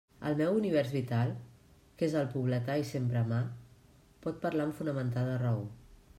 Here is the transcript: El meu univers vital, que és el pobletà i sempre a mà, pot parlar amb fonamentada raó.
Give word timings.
El 0.27 0.37
meu 0.37 0.55
univers 0.59 0.93
vital, 0.95 1.33
que 1.99 2.05
és 2.07 2.15
el 2.21 2.31
pobletà 2.31 2.79
i 2.85 2.89
sempre 2.93 3.21
a 3.21 3.25
mà, 3.35 3.43
pot 4.27 4.43
parlar 4.49 4.69
amb 4.69 4.79
fonamentada 4.81 5.39
raó. 5.47 5.65